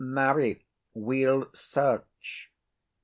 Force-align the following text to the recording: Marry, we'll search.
Marry, 0.03 0.63
we'll 0.95 1.45
search. 1.53 2.49